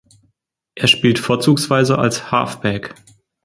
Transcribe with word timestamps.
Er 0.73 0.87
spielt 0.87 1.19
vorzugsweise 1.19 1.99
als 1.99 2.31
Halfback. 2.31 2.95